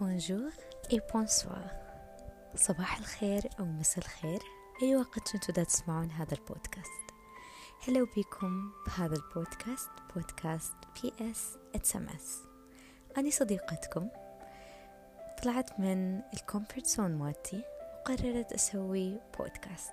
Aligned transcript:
bonjour 0.00 0.52
et 0.92 1.00
bonsoir 1.14 1.70
صباح 2.54 2.98
الخير 2.98 3.50
أو 3.60 3.64
مساء 3.64 4.04
الخير. 4.04 4.42
أي 4.82 4.96
وقت 4.96 5.50
دا 5.50 5.64
تسمعون 5.64 6.10
هذا 6.10 6.34
البودكاست. 6.34 6.90
هلو 7.88 8.08
بكم 8.16 8.72
بهذا 8.86 9.16
البودكاست 9.16 9.90
بودكاست 10.14 10.72
PS 11.02 11.56
it's 11.74 11.92
a 11.92 11.96
mess 11.96 12.42
أني 13.18 13.30
صديقتكم. 13.30 14.08
طلعت 15.42 15.80
من 15.80 16.20
ال 16.34 16.40
comfort 16.40 16.86
zone 16.86 17.18
مالتي 17.18 17.62
وقررت 18.00 18.52
أسوي 18.52 19.20
بودكاست. 19.38 19.92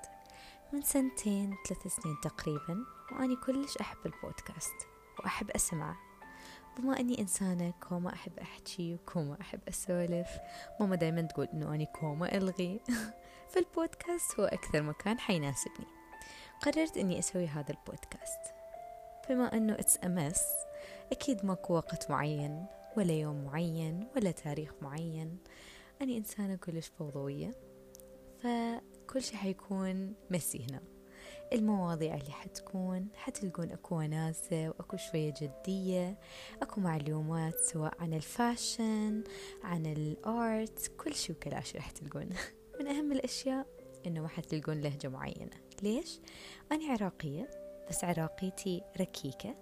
من 0.73 0.81
سنتين 0.81 1.55
ثلاث 1.67 1.87
سنين 1.87 2.17
تقريبا 2.23 2.85
وأني 3.11 3.35
كلش 3.35 3.77
أحب 3.77 3.97
البودكاست 4.05 4.87
وأحب 5.19 5.51
أسمعه. 5.51 6.06
بما 6.77 6.99
أني 6.99 7.21
إنسانة 7.21 7.73
كومة 7.89 8.13
أحب 8.13 8.39
أحكي 8.39 8.93
وكومة 8.93 9.37
أحب 9.41 9.59
أسولف. 9.67 10.27
ماما 10.79 10.95
دايما 10.95 11.21
تقول 11.21 11.47
إنه 11.53 11.75
أني 11.75 11.85
كومة 11.85 12.35
ألغي. 12.37 12.79
فالبودكاست 13.51 14.39
هو 14.39 14.45
أكثر 14.45 14.81
مكان 14.81 15.19
حيناسبني. 15.19 15.87
قررت 16.61 16.97
إني 16.97 17.19
أسوي 17.19 17.47
هذا 17.47 17.69
البودكاست. 17.69 18.41
بما 19.29 19.53
أنه 19.53 19.73
it's 19.73 19.97
a 20.03 20.11
mess 20.11 20.41
أكيد 21.11 21.45
ماكو 21.45 21.73
وقت 21.73 22.11
معين 22.11 22.65
ولا 22.97 23.13
يوم 23.13 23.45
معين 23.45 24.07
ولا 24.15 24.31
تاريخ 24.31 24.73
معين. 24.81 25.37
أنا 26.01 26.17
إنسانة 26.17 26.55
كلش 26.55 26.87
فوضوية 26.87 27.51
فكل 28.39 29.21
شي 29.21 29.37
حيكون 29.37 30.13
messy 30.31 30.65
هنا. 30.69 30.96
المواضيع 31.53 32.15
اللي 32.15 32.31
حتكون 32.31 33.07
حتلقون 33.15 33.71
أكو 33.71 33.95
وناسة 33.95 34.69
وأكو 34.69 34.97
شوية 34.97 35.33
جدية 35.41 36.17
أكو 36.61 36.81
معلومات 36.81 37.59
سواء 37.59 37.93
عن 37.99 38.13
الفاشن 38.13 39.23
عن 39.63 39.85
الأرت 39.85 40.91
كل 40.97 41.15
شي 41.15 41.33
وكلاشي 41.33 41.77
راح 41.77 41.91
تلقون. 41.91 42.29
من 42.79 42.87
أهم 42.87 43.11
الأشياء 43.11 43.67
إنه 44.05 44.21
ما 44.21 44.27
حتلقون 44.27 44.81
لهجة 44.81 45.07
معينة. 45.07 45.57
ليش؟ 45.83 46.19
أنا 46.71 46.91
عراقية 46.91 47.49
بس 47.89 48.03
عراقيتي 48.03 48.83
ركيكة 49.01 49.55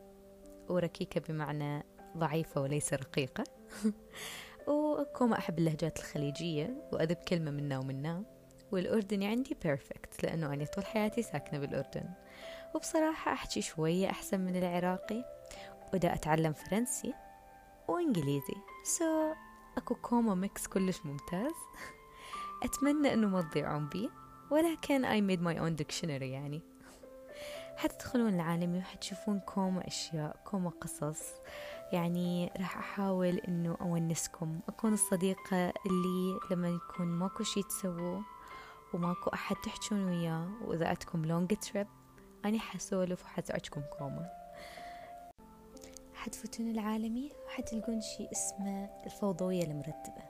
وركيكة 0.69 1.21
بمعنى 1.21 1.83
ضعيفة 2.17 2.61
وليس 2.61 2.93
رقيقة. 2.93 3.43
وأكو 4.67 5.27
ما 5.27 5.37
أحب 5.37 5.59
اللهجات 5.59 5.99
الخليجية 5.99 6.89
وأذب 6.93 7.17
كلمة 7.17 7.51
منا 7.51 7.79
ومنا. 7.79 8.34
والأردني 8.71 9.27
عندي 9.27 9.57
perfect 9.63 10.23
لأنه 10.23 10.53
أنا 10.53 10.65
طول 10.65 10.85
حياتي 10.85 11.21
ساكنة 11.21 11.59
بالأردن. 11.59 12.09
وبصراحة 12.75 13.33
أحكي 13.33 13.61
شوية 13.61 14.09
أحسن 14.09 14.39
من 14.39 14.55
العراقي 14.55 15.25
ودا 15.93 16.13
أتعلم 16.13 16.53
فرنسي 16.53 17.13
وإنجليزي. 17.87 18.55
so 18.83 19.33
so, 19.33 19.37
أكو 19.77 19.95
كومة 19.95 20.35
mix 20.35 20.67
كلش 20.67 21.05
ممتاز. 21.05 21.53
أتمنى 22.63 23.13
أنه 23.13 23.27
ما 23.27 23.41
تضيعون 23.41 23.89
بي 23.89 24.09
ولكن 24.51 25.05
I 25.05 25.21
made 25.31 25.41
my 25.41 25.59
own 25.59 25.83
dictionary 25.83 26.09
يعني. 26.21 26.61
حتدخلون 27.77 28.33
العالمي 28.33 28.79
وحتشوفون 28.79 29.39
كومة 29.39 29.87
أشياء 29.87 30.41
كومة 30.45 30.69
قصص. 30.69 31.21
يعني 31.93 32.51
راح 32.59 32.77
أحاول 32.77 33.37
أنه 33.37 33.77
أونسكم. 33.81 34.59
أكون 34.69 34.93
الصديقة 34.93 35.73
اللي 35.85 36.39
لما 36.51 36.69
يكون 36.69 37.07
ماكو 37.07 37.43
شي 37.43 37.63
تسووه 37.63 38.34
وماكو 38.95 39.29
أحد 39.29 39.55
تحجون 39.55 40.05
وياه 40.05 40.49
وإذا 40.61 40.87
عندكم 40.87 41.25
long 41.25 41.53
trip 41.53 41.87
أنا 42.45 42.59
حسولف 42.59 43.23
وحزعجكم 43.23 43.81
كومة. 43.97 44.29
حتفوتون 46.13 46.71
العالمي 46.71 47.31
وحتلقون 47.45 48.01
شي 48.01 48.27
اسمه 48.31 48.89
الفوضوية 49.05 49.63
المرتبة. 49.63 50.23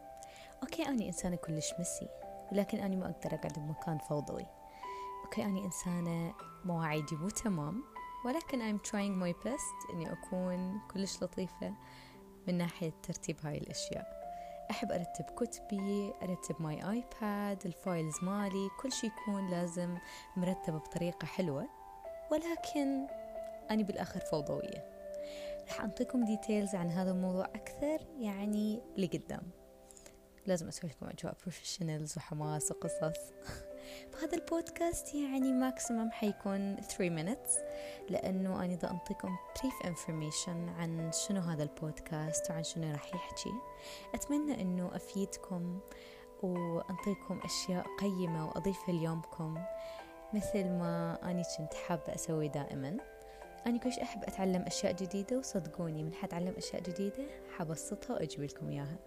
okay 0.63 0.85
أنا 0.85 1.05
إنسانة 1.05 1.35
كلش 1.35 1.73
messy 1.79 2.07
ولكن 2.51 2.79
أنا 2.79 2.95
ما 2.95 3.05
أقدر 3.05 3.35
أقعد 3.35 3.53
بمكان 3.59 3.97
فوضوي. 3.97 4.45
okay 5.25 5.45
أنا 5.45 5.65
إنسانة 5.65 6.33
مواعيدي 6.65 7.15
مو 7.15 7.29
تمام 7.29 7.83
ولكن 8.25 8.59
I'm 8.59 8.81
trying 8.81 9.23
my 9.23 9.47
best 9.47 9.93
إني 9.93 10.11
أكون 10.11 10.81
كلش 10.93 11.23
لطيفة 11.23 11.73
من 12.47 12.57
ناحية 12.57 12.93
ترتيب 13.03 13.37
هاي 13.43 13.57
الأشياء. 13.57 14.14
أحب 14.71 14.91
أرتب 14.91 15.25
كتبي 15.25 16.13
أرتب 16.21 16.61
my 16.61 16.89
iPad 16.91 17.65
ال 17.65 17.74
files 17.74 18.15
مالي 18.21 18.69
كل 18.79 18.91
شي 18.91 19.07
يكون 19.07 19.49
لازم 19.49 19.97
مرتب 20.37 20.73
بطريقة 20.73 21.25
حلوة 21.25 21.69
ولكن 22.31 23.07
أنا 23.71 23.83
بالآخر 23.83 24.19
فوضوية. 24.19 24.95
راح 25.67 25.79
أعطيكم 25.79 26.25
details 26.25 26.75
عن 26.75 26.89
هذا 26.89 27.11
الموضوع 27.11 27.45
أكثر 27.45 28.07
يعني 28.19 28.81
لقدام. 28.97 29.41
لازم 30.45 30.67
أسوي 30.67 30.89
لكم 30.89 31.05
أجواء 31.05 31.35
professionals 31.41 32.17
وحماس 32.17 32.71
وقصص. 32.71 33.19
بهذا 34.13 34.37
البودكاست 34.37 35.15
يعني 35.15 35.53
maximum 35.53 36.11
حيكون 36.11 36.75
3 36.75 37.09
minutes. 37.09 37.51
لأنه 38.09 38.65
أنا 38.65 38.75
دا 38.75 38.91
أنطيكم 38.91 39.35
brief 39.57 39.85
information 39.85 40.79
عن 40.79 41.11
شنو 41.27 41.41
هذا 41.41 41.63
البودكاست 41.63 42.51
وعن 42.51 42.63
شنو 42.63 42.91
راح 42.91 43.15
يحكي 43.15 43.51
أتمنى 44.13 44.61
أنه 44.61 44.95
أفيدكم 44.95 45.79
وأنطيكم 46.43 47.39
أشياء 47.43 47.85
قيمة 47.99 48.47
وأضيفها 48.47 48.95
ليومكم 48.95 49.57
مثل 50.33 50.63
ما 50.63 51.19
أنا 51.23 51.43
كنت 51.57 51.73
حابة 51.73 52.15
أسوي 52.15 52.47
دائما. 52.47 52.97
أنا 53.67 53.77
كلش 53.77 53.99
أحب 53.99 54.23
أتعلم 54.23 54.61
أشياء 54.61 54.91
جديدة 54.91 55.37
وصدقوني 55.37 56.03
من 56.03 56.13
حتعلم 56.13 56.53
أشياء 56.57 56.81
جديدة 56.81 57.23
حبسطها 57.57 58.13
وأجيب 58.13 58.41
لكم 58.43 58.69
إياها. 58.69 58.97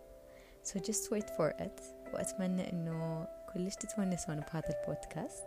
So 0.65 0.79
just 0.79 1.11
wait 1.13 1.31
for 1.31 1.65
it 1.65 1.83
وأتمنى 2.15 2.73
أنه 2.73 3.29
كلش 3.55 3.75
تتونسون 3.75 4.41
بهذا 4.41 4.81
البودكاست. 4.81 5.45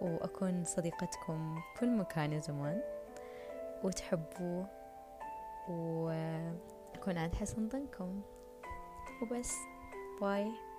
وأكون 0.00 0.64
صديقتكم 0.64 1.60
كل 1.80 1.96
مكان 1.96 2.36
وزمان 2.36 2.82
وتحبوا 3.84 4.64
وأكون 5.68 7.18
عند 7.18 7.34
حسن 7.34 7.68
ظنكم. 7.68 8.22
وبس. 9.22 9.54
باي. 10.20 10.69